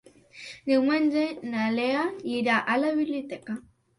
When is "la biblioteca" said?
2.85-3.59